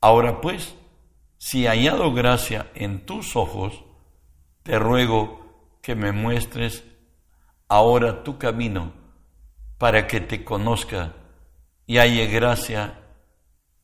Ahora 0.00 0.40
pues, 0.40 0.74
si 1.38 1.66
hallado 1.66 2.12
gracia 2.12 2.70
en 2.74 3.06
tus 3.06 3.36
ojos, 3.36 3.84
te 4.62 4.78
ruego 4.78 5.78
que 5.80 5.94
me 5.94 6.12
muestres 6.12 6.84
ahora 7.68 8.22
tu 8.22 8.38
camino 8.38 8.92
para 9.78 10.06
que 10.06 10.20
te 10.20 10.44
conozca 10.44 11.14
y 11.86 11.98
halle 11.98 12.26
gracia 12.26 13.00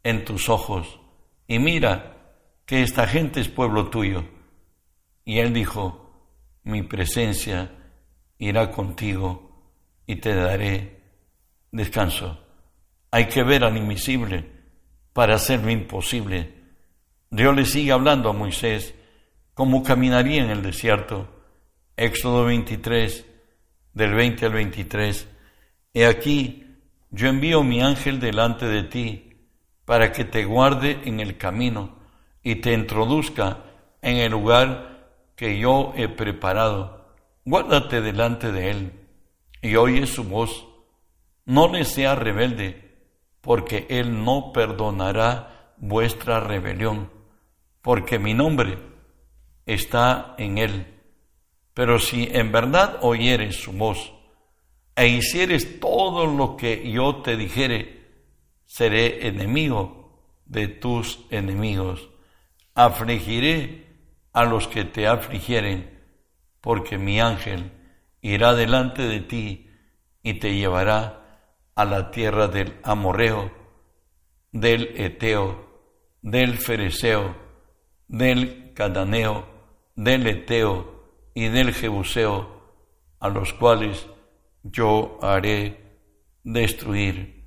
en 0.03 0.25
tus 0.25 0.49
ojos. 0.49 1.01
Y 1.47 1.59
mira 1.59 2.17
que 2.67 2.83
esta 2.83 3.07
gente 3.07 3.41
es 3.41 3.49
pueblo 3.49 3.91
tuyo. 3.91 4.25
Y 5.25 5.39
él 5.39 5.53
dijo, 5.53 6.00
mi 6.65 6.83
presencia 6.83 7.71
irá 8.39 8.71
contigo 8.71 9.51
y 10.07 10.17
te 10.17 10.35
daré 10.35 11.01
descanso. 11.71 12.39
Hay 13.11 13.27
que 13.27 13.43
ver 13.43 13.65
al 13.65 13.77
invisible 13.77 14.45
para 15.13 15.35
hacer 15.35 15.63
lo 15.63 15.71
imposible. 15.71 16.55
Dios 17.31 17.55
le 17.55 17.65
sigue 17.65 17.93
hablando 17.93 18.31
a 18.31 18.33
Moisés 18.33 18.95
cómo 19.55 19.83
caminaría 19.83 20.43
en 20.43 20.51
el 20.51 20.63
desierto. 20.63 21.29
Éxodo 21.97 22.45
23, 22.47 23.27
del 23.93 24.15
20 24.15 24.47
al 24.47 24.53
23. 24.53 25.29
He 25.93 26.07
aquí, 26.07 26.67
yo 27.11 27.29
envío 27.29 27.63
mi 27.63 27.83
ángel 27.83 28.21
delante 28.21 28.67
de 28.67 28.85
ti 28.85 29.33
para 29.85 30.13
que 30.13 30.25
te 30.25 30.45
guarde 30.45 31.01
en 31.05 31.21
el 31.21 31.37
camino 31.37 31.99
y 32.43 32.57
te 32.57 32.73
introduzca 32.73 33.65
en 34.01 34.17
el 34.17 34.33
lugar 34.33 34.90
que 35.41 35.59
yo 35.59 35.95
he 35.97 36.07
preparado. 36.07 37.15
Guárdate 37.47 38.03
delante 38.03 38.53
de 38.53 38.71
él 38.71 38.93
y 39.63 39.75
oye 39.77 40.07
su 40.07 40.25
voz 40.25 40.67
no 41.47 41.67
le 41.69 41.87
sea 41.87 42.15
rebelde, 42.15 42.99
porque 43.41 43.87
Él 43.89 44.23
no 44.23 44.53
perdonará 44.53 45.73
vuestra 45.79 46.41
rebelión, 46.41 47.11
porque 47.81 48.19
mi 48.19 48.35
nombre 48.35 48.77
está 49.65 50.35
en 50.37 50.59
Él. 50.59 51.01
Pero 51.73 51.99
si 51.99 52.29
en 52.31 52.53
verdad 52.53 52.99
oyeres 53.01 53.57
su 53.57 53.73
voz 53.73 54.13
e 54.95 55.09
hicieres 55.09 55.81
todo 55.81 56.27
lo 56.27 56.59
que 56.59 56.93
yo 56.93 57.23
te 57.23 57.39
dijere, 57.39 58.11
seré 58.67 59.27
enemigo 59.27 60.21
de 60.45 60.69
tus 60.69 61.25
enemigos. 61.31 62.11
Afligiré 62.75 63.90
a 64.33 64.45
los 64.45 64.69
que 64.69 64.85
te 64.85 65.07
afligieren, 65.07 66.01
porque 66.61 66.99
mi 66.99 67.21
ángel 67.21 67.73
irá 68.21 68.55
delante 68.55 69.03
de 69.03 69.21
ti 69.21 69.71
y 70.23 70.35
te 70.35 70.55
llevará 70.55 71.21
a 71.75 71.85
la 71.85 72.11
tierra 72.11 72.49
del 72.49 72.79
amorreo, 72.83 73.51
del 74.53 74.95
eteo, 75.01 75.71
del 76.23 76.59
fereceo, 76.59 77.37
del 78.09 78.73
cadaneo, 78.75 79.47
del 79.95 80.27
eteo 80.27 81.31
y 81.35 81.49
del 81.49 81.73
jebuseo, 81.73 82.61
a 83.19 83.29
los 83.29 83.53
cuales 83.53 84.07
yo 84.63 85.19
haré 85.23 85.81
destruir. 86.45 87.45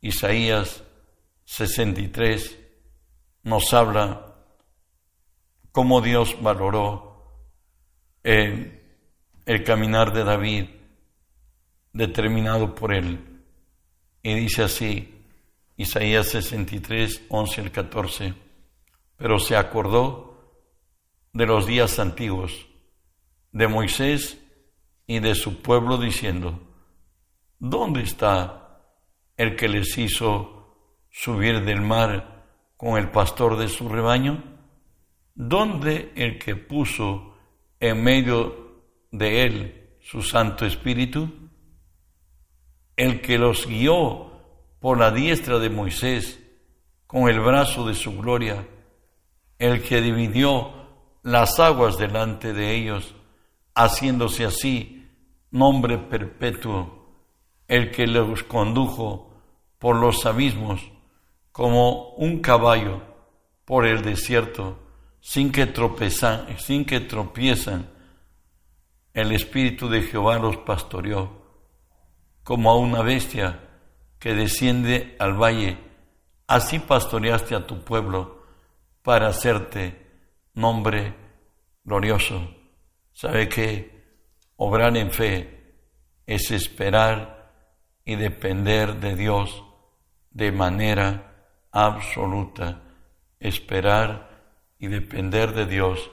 Isaías 0.00 0.84
63 1.44 2.58
nos 3.42 3.72
habla 3.72 4.25
cómo 5.76 6.00
Dios 6.00 6.38
valoró 6.40 7.42
el, 8.22 8.80
el 9.44 9.62
caminar 9.62 10.10
de 10.14 10.24
David 10.24 10.64
determinado 11.92 12.74
por 12.74 12.94
él. 12.94 13.42
Y 14.22 14.34
dice 14.36 14.62
así, 14.62 15.22
Isaías 15.76 16.28
63, 16.28 17.24
11 17.28 17.60
al 17.60 17.72
14, 17.72 18.34
pero 19.18 19.38
se 19.38 19.54
acordó 19.54 20.64
de 21.34 21.44
los 21.44 21.66
días 21.66 21.98
antiguos, 21.98 22.68
de 23.52 23.68
Moisés 23.68 24.42
y 25.06 25.18
de 25.18 25.34
su 25.34 25.60
pueblo 25.60 25.98
diciendo, 25.98 26.58
¿dónde 27.58 28.00
está 28.00 28.80
el 29.36 29.56
que 29.56 29.68
les 29.68 29.98
hizo 29.98 30.74
subir 31.10 31.66
del 31.66 31.82
mar 31.82 32.46
con 32.78 32.96
el 32.96 33.10
pastor 33.10 33.58
de 33.58 33.68
su 33.68 33.90
rebaño? 33.90 34.55
¿Dónde 35.38 36.12
el 36.16 36.38
que 36.38 36.56
puso 36.56 37.34
en 37.78 38.02
medio 38.02 38.80
de 39.10 39.42
él 39.42 39.90
su 40.00 40.22
Santo 40.22 40.64
Espíritu? 40.64 41.30
El 42.96 43.20
que 43.20 43.36
los 43.36 43.66
guió 43.66 44.32
por 44.80 44.98
la 44.98 45.10
diestra 45.10 45.58
de 45.58 45.68
Moisés 45.68 46.42
con 47.06 47.28
el 47.28 47.38
brazo 47.40 47.86
de 47.86 47.92
su 47.92 48.16
gloria, 48.16 48.66
el 49.58 49.82
que 49.82 50.00
dividió 50.00 50.72
las 51.22 51.60
aguas 51.60 51.98
delante 51.98 52.54
de 52.54 52.74
ellos, 52.74 53.14
haciéndose 53.74 54.46
así 54.46 55.06
nombre 55.50 55.98
perpetuo, 55.98 57.12
el 57.68 57.90
que 57.90 58.06
los 58.06 58.42
condujo 58.42 59.34
por 59.78 59.96
los 59.96 60.24
abismos 60.24 60.80
como 61.52 62.14
un 62.14 62.40
caballo 62.40 63.02
por 63.66 63.86
el 63.86 64.00
desierto, 64.00 64.85
sin 65.26 65.50
que 65.50 65.66
tropezan, 65.66 66.56
sin 66.56 66.84
que 66.84 67.00
tropiezan. 67.00 67.90
El 69.12 69.32
Espíritu 69.32 69.88
de 69.88 70.02
Jehová 70.02 70.38
los 70.38 70.58
pastoreó, 70.58 71.42
como 72.44 72.70
a 72.70 72.78
una 72.78 73.02
bestia 73.02 73.58
que 74.20 74.34
desciende 74.34 75.16
al 75.18 75.32
valle. 75.32 75.78
Así 76.46 76.78
pastoreaste 76.78 77.56
a 77.56 77.66
tu 77.66 77.82
pueblo 77.82 78.44
para 79.02 79.26
hacerte 79.26 80.06
nombre 80.54 81.12
glorioso. 81.82 82.48
¿Sabe 83.12 83.48
qué? 83.48 84.04
Obrar 84.54 84.96
en 84.96 85.10
fe 85.10 85.74
es 86.24 86.52
esperar 86.52 87.52
y 88.04 88.14
depender 88.14 89.00
de 89.00 89.16
Dios 89.16 89.64
de 90.30 90.52
manera 90.52 91.50
absoluta. 91.72 92.80
Esperar 93.40 94.35
y 94.78 94.88
depender 94.88 95.54
de 95.54 95.66
Dios 95.66 96.10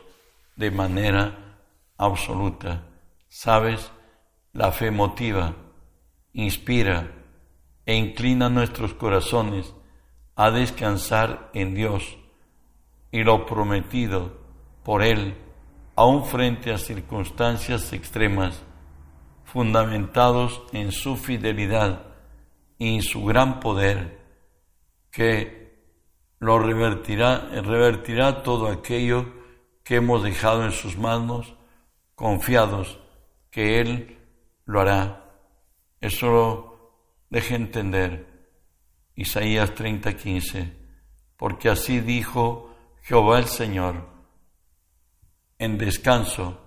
de 0.56 0.72
manera 0.72 1.58
absoluta. 1.98 2.84
¿Sabes? 3.30 3.92
La 4.52 4.72
fe 4.72 4.92
motiva, 4.92 5.56
inspira 6.34 7.12
e 7.86 7.96
inclina 7.96 8.50
nuestros 8.50 8.94
corazones 8.94 9.74
a 10.36 10.52
descansar 10.52 11.50
en 11.54 11.74
Dios 11.74 12.18
y 13.12 13.24
lo 13.24 13.46
prometido 13.46 14.38
por 14.84 15.04
Él 15.04 15.36
aún 15.96 16.26
frente 16.26 16.74
a 16.74 16.78
circunstancias 16.78 17.94
extremas, 17.94 18.64
fundamentados 19.46 20.64
en 20.72 20.92
su 20.92 21.16
fidelidad 21.16 22.04
y 22.78 22.96
en 22.96 23.02
su 23.04 23.24
gran 23.24 23.60
poder, 23.60 24.20
que 25.12 25.63
lo 26.44 26.60
revertirá, 26.60 27.48
revertirá 27.62 28.44
todo 28.44 28.68
aquello 28.68 29.34
que 29.84 29.96
hemos 29.96 30.24
dejado 30.24 30.66
en 30.66 30.74
sus 30.74 30.98
manos, 30.98 31.56
confiados 32.16 33.00
que 33.50 33.80
Él 33.80 34.18
lo 34.66 34.82
hará. 34.82 35.32
Eso 36.02 36.28
lo 36.28 36.96
deje 37.30 37.56
entender 37.56 38.28
Isaías 39.16 39.74
30:15, 39.74 40.74
porque 41.38 41.70
así 41.70 42.02
dijo 42.02 42.76
Jehová 43.04 43.40
el 43.40 43.48
Señor 43.48 44.10
en 45.58 45.78
descanso 45.78 46.60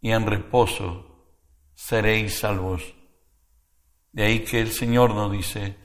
y 0.00 0.12
en 0.12 0.24
reposo 0.24 1.26
seréis 1.74 2.38
salvos. 2.38 2.94
De 4.12 4.22
ahí 4.24 4.44
que 4.44 4.60
el 4.60 4.70
Señor 4.70 5.14
nos 5.14 5.32
dice 5.32 5.76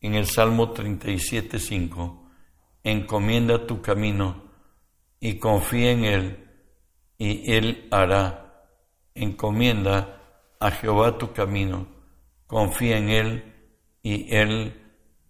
en 0.00 0.14
el 0.14 0.26
Salmo 0.26 0.70
37, 0.70 1.58
5, 1.58 2.23
encomienda 2.84 3.66
tu 3.66 3.80
camino 3.80 4.44
y 5.18 5.38
confía 5.38 5.90
en 5.90 6.04
Él 6.04 6.50
y 7.18 7.52
Él 7.52 7.88
hará. 7.90 8.40
Encomienda 9.14 10.20
a 10.60 10.70
Jehová 10.70 11.18
tu 11.18 11.32
camino, 11.32 11.86
confía 12.46 12.98
en 12.98 13.08
Él 13.08 13.54
y 14.02 14.34
Él 14.34 14.80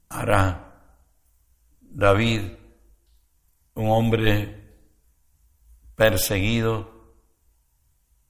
hará. 0.08 0.60
David, 1.80 2.42
un 3.74 3.90
hombre 3.90 4.62
perseguido 5.94 6.92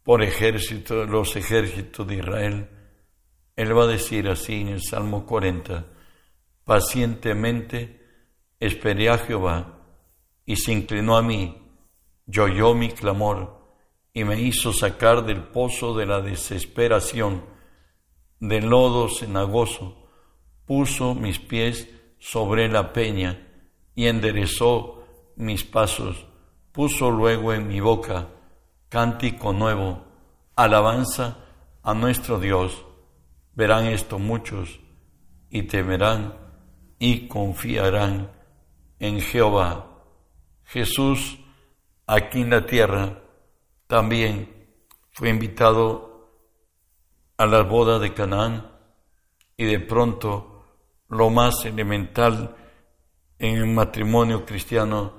por 0.02 0.22
ejército, 0.22 1.06
los 1.06 1.34
ejércitos 1.36 2.06
de 2.06 2.16
Israel. 2.16 2.68
Él 3.56 3.76
va 3.76 3.84
a 3.84 3.86
decir 3.86 4.28
así 4.28 4.60
en 4.60 4.68
el 4.68 4.82
Salmo 4.82 5.24
40, 5.24 5.86
pacientemente 6.64 8.03
esperé 8.60 9.10
a 9.10 9.18
Jehová 9.18 9.78
y 10.44 10.56
se 10.56 10.72
inclinó 10.72 11.16
a 11.16 11.22
mí, 11.22 11.62
yo 12.26 12.44
oyó 12.44 12.74
mi 12.74 12.90
clamor 12.90 13.60
y 14.12 14.24
me 14.24 14.40
hizo 14.40 14.72
sacar 14.72 15.24
del 15.24 15.42
pozo 15.42 15.94
de 15.94 16.06
la 16.06 16.20
desesperación, 16.20 17.44
del 18.40 18.68
lodo 18.68 19.08
cenagoso, 19.08 20.08
puso 20.66 21.14
mis 21.14 21.38
pies 21.38 21.88
sobre 22.18 22.68
la 22.68 22.92
peña 22.92 23.48
y 23.94 24.06
enderezó 24.06 25.04
mis 25.36 25.64
pasos 25.64 26.26
puso 26.74 27.08
luego 27.08 27.52
en 27.54 27.68
mi 27.68 27.78
boca 27.78 28.30
cántico 28.88 29.52
nuevo, 29.52 30.04
alabanza 30.56 31.38
a 31.84 31.94
nuestro 31.94 32.40
Dios. 32.40 32.84
Verán 33.54 33.86
esto 33.86 34.18
muchos 34.18 34.80
y 35.50 35.62
temerán 35.62 36.34
y 36.98 37.28
confiarán 37.28 38.32
en 38.98 39.20
Jehová. 39.20 39.86
Jesús 40.64 41.38
aquí 42.06 42.40
en 42.40 42.50
la 42.50 42.66
tierra 42.66 43.22
también 43.86 44.68
fue 45.12 45.28
invitado 45.30 46.30
a 47.36 47.46
la 47.46 47.62
boda 47.62 47.98
de 47.98 48.12
Canaán 48.12 48.70
y 49.56 49.64
de 49.64 49.80
pronto 49.80 50.64
lo 51.08 51.30
más 51.30 51.64
elemental 51.64 52.56
en 53.38 53.56
el 53.56 53.66
matrimonio 53.66 54.44
cristiano 54.44 55.12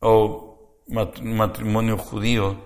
o 0.00 0.84
matrimonio 0.88 1.96
judío 1.96 2.56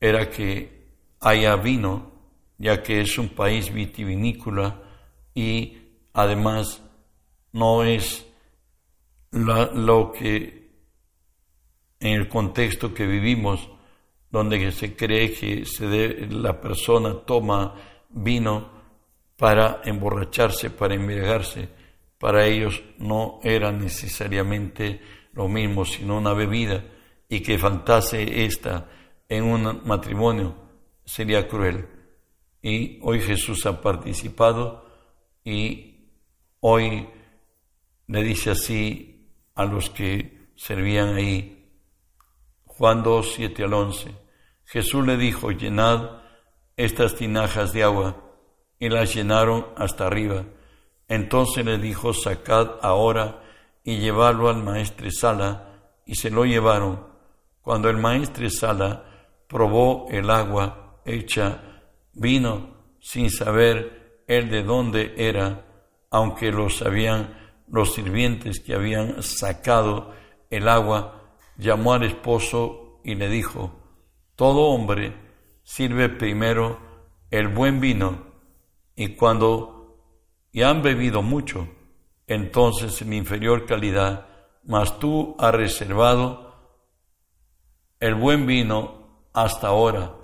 era 0.00 0.30
que 0.30 0.78
haya 1.20 1.56
vino, 1.56 2.12
ya 2.58 2.82
que 2.82 3.00
es 3.00 3.18
un 3.18 3.28
país 3.30 3.72
vitivinícola 3.72 4.82
y 5.34 5.78
además 6.12 6.82
no 7.52 7.84
es 7.84 8.27
lo 9.32 10.12
que 10.12 10.58
en 12.00 12.14
el 12.14 12.28
contexto 12.28 12.94
que 12.94 13.06
vivimos, 13.06 13.68
donde 14.30 14.70
se 14.72 14.94
cree 14.94 15.32
que 15.32 15.64
se 15.64 16.26
la 16.26 16.60
persona 16.60 17.14
toma 17.24 17.74
vino 18.10 18.70
para 19.36 19.80
emborracharse, 19.84 20.70
para 20.70 20.94
embriagarse, 20.94 21.68
para 22.18 22.46
ellos 22.46 22.82
no 22.98 23.40
era 23.42 23.72
necesariamente 23.72 25.00
lo 25.32 25.48
mismo, 25.48 25.84
sino 25.84 26.18
una 26.18 26.34
bebida 26.34 26.84
y 27.28 27.40
que 27.40 27.58
faltase 27.58 28.44
esta 28.44 28.88
en 29.28 29.44
un 29.44 29.82
matrimonio 29.84 30.56
sería 31.04 31.46
cruel. 31.46 31.86
Y 32.62 32.98
hoy 33.02 33.20
Jesús 33.20 33.64
ha 33.66 33.80
participado 33.80 34.84
y 35.44 36.10
hoy 36.60 37.08
le 38.08 38.22
dice 38.22 38.50
así 38.50 39.17
a 39.58 39.64
los 39.64 39.90
que 39.90 40.52
servían 40.54 41.16
ahí. 41.16 41.68
Juan 42.64 43.02
2, 43.02 43.32
7 43.34 43.64
al 43.64 43.74
11. 43.74 44.14
Jesús 44.64 45.04
le 45.04 45.16
dijo, 45.16 45.50
llenad 45.50 46.22
estas 46.76 47.16
tinajas 47.16 47.72
de 47.72 47.82
agua, 47.82 48.22
y 48.78 48.88
las 48.88 49.12
llenaron 49.12 49.66
hasta 49.76 50.06
arriba. 50.06 50.44
Entonces 51.08 51.64
le 51.64 51.78
dijo, 51.78 52.14
sacad 52.14 52.76
ahora 52.82 53.42
y 53.82 53.98
llevadlo 53.98 54.48
al 54.48 54.62
maestre 54.62 55.10
Sala, 55.10 55.80
y 56.06 56.14
se 56.14 56.30
lo 56.30 56.44
llevaron. 56.44 57.08
Cuando 57.60 57.90
el 57.90 57.96
maestre 57.96 58.50
Sala 58.50 59.04
probó 59.48 60.06
el 60.08 60.30
agua 60.30 61.00
hecha 61.04 61.82
vino 62.12 62.76
sin 63.00 63.28
saber 63.28 64.22
él 64.28 64.50
de 64.50 64.62
dónde 64.62 65.14
era, 65.16 65.66
aunque 66.10 66.52
lo 66.52 66.70
sabían 66.70 67.47
los 67.70 67.94
sirvientes 67.94 68.60
que 68.60 68.74
habían 68.74 69.22
sacado 69.22 70.14
el 70.50 70.68
agua, 70.68 71.36
llamó 71.56 71.94
al 71.94 72.04
esposo 72.04 73.00
y 73.04 73.14
le 73.14 73.28
dijo, 73.28 73.72
todo 74.36 74.68
hombre 74.68 75.14
sirve 75.62 76.08
primero 76.08 76.78
el 77.30 77.48
buen 77.48 77.80
vino 77.80 78.26
y 78.96 79.14
cuando 79.14 79.78
ya 80.52 80.70
han 80.70 80.82
bebido 80.82 81.22
mucho, 81.22 81.68
entonces 82.26 83.00
en 83.02 83.12
inferior 83.12 83.66
calidad, 83.66 84.26
mas 84.64 84.98
tú 84.98 85.36
has 85.38 85.54
reservado 85.54 86.48
el 88.00 88.14
buen 88.14 88.46
vino 88.46 89.28
hasta 89.32 89.68
ahora. 89.68 90.14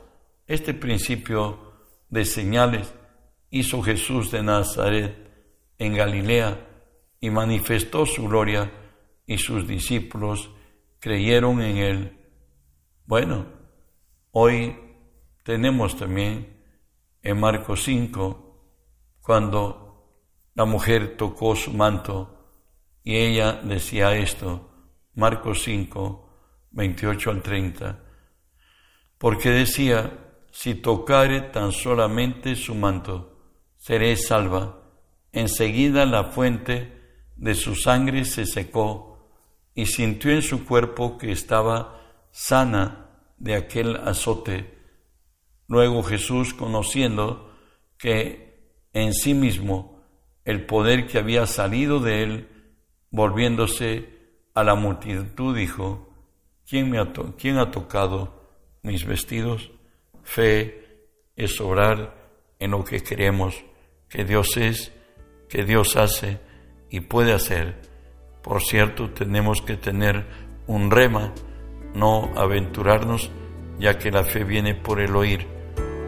Este 0.47 0.75
principio 0.75 1.73
de 2.09 2.25
señales 2.25 2.93
hizo 3.51 3.83
Jesús 3.83 4.31
de 4.31 4.43
Nazaret 4.43 5.17
en 5.79 5.95
Galilea 5.95 6.74
y 7.25 7.31
manifestó 7.31 8.05
su 8.05 8.29
gloria 8.29 8.71
y 9.25 9.39
sus 9.39 9.67
discípulos 9.67 10.51
creyeron 11.01 11.63
en 11.63 11.77
él. 11.79 12.19
Bueno, 13.07 13.47
hoy 14.33 14.77
tenemos 15.43 15.97
también 15.97 16.63
en 17.23 17.41
Marcos 17.41 17.83
5, 17.85 19.23
cuando 19.23 20.21
la 20.53 20.67
mujer 20.67 21.17
tocó 21.17 21.57
su 21.57 21.73
manto 21.73 22.61
y 23.03 23.17
ella 23.17 23.55
decía 23.55 24.15
esto, 24.15 24.71
Marcos 25.15 25.63
5, 25.63 26.29
28 26.73 27.31
al 27.31 27.43
30, 27.43 28.05
porque 29.17 29.49
decía, 29.49 30.45
si 30.51 30.75
tocare 30.75 31.41
tan 31.41 31.73
solamente 31.73 32.55
su 32.55 32.75
manto, 32.75 33.39
seré 33.79 34.15
salva. 34.19 34.83
Enseguida 35.33 36.05
la 36.05 36.25
fuente 36.25 37.04
de 37.37 37.55
su 37.55 37.75
sangre 37.75 38.25
se 38.25 38.47
secó 38.47 39.29
y 39.75 39.87
sintió 39.87 40.31
en 40.31 40.43
su 40.43 40.65
cuerpo 40.65 41.19
que 41.19 41.33
estaba 41.33 42.01
sana 42.31 43.09
de 43.39 43.55
aquel 43.55 43.97
azote. 43.97 44.79
Luego 45.67 46.03
Jesús, 46.03 46.55
conociendo 46.55 47.53
que 47.99 48.79
en 48.93 49.13
sí 49.13 49.35
mismo 49.35 50.03
el 50.45 50.67
poder 50.67 51.07
que 51.07 51.19
había 51.19 51.47
salido 51.47 52.01
de 52.01 52.23
él, 52.23 52.49
volviéndose 53.11 54.09
a 54.55 54.63
la 54.63 54.75
multitud, 54.75 55.57
dijo, 55.57 56.11
¿quién, 56.69 56.91
me 56.91 56.99
ha, 56.99 57.13
¿quién 57.39 57.59
ha 57.59 57.71
tocado 57.71 58.43
mis 58.83 59.05
vestidos? 59.05 59.71
Fe 60.23 61.09
es 61.35 61.61
obrar 61.61 62.15
en 62.59 62.71
lo 62.71 62.85
que 62.85 63.03
creemos 63.03 63.65
que 64.09 64.25
Dios 64.25 64.57
es, 64.57 64.93
que 65.49 65.65
Dios 65.65 65.97
hace 65.97 66.39
y 66.95 67.01
puede 67.01 67.33
hacer. 67.33 67.75
Por 68.41 68.63
cierto, 68.63 69.11
tenemos 69.11 69.61
que 69.63 69.77
tener 69.77 70.27
un 70.69 70.93
rema, 70.93 71.33
no 71.93 72.31
aventurarnos, 72.37 73.33
ya 73.81 73.99
que 73.99 74.13
la 74.13 74.23
fe 74.23 74.45
viene 74.45 74.77
por 74.77 75.01
el 75.01 75.17
oír 75.17 75.45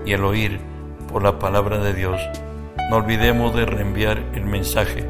y 0.04 0.12
el 0.12 0.22
oír 0.22 0.60
por 1.08 1.24
la 1.24 1.40
palabra 1.40 1.78
de 1.78 1.92
Dios. 1.92 2.20
No 2.88 2.98
olvidemos 2.98 3.52
de 3.56 3.66
reenviar 3.66 4.30
el 4.34 4.44
mensaje. 4.44 5.04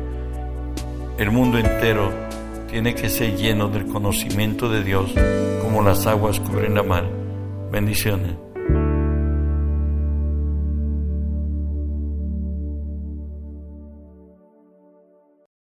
El 1.19 1.31
mundo 1.31 1.59
entero 1.59 2.11
tiene 2.71 2.95
que 2.95 3.11
ser 3.11 3.37
lleno 3.37 3.69
del 3.69 3.87
conocimiento 3.87 4.71
de 4.71 4.83
Dios 4.83 5.13
como 5.61 5.83
las 5.83 6.07
aguas 6.07 6.41
cubren 6.41 6.75
la 6.75 6.85
mar. 6.85 7.05
Bendiciones. 7.71 8.46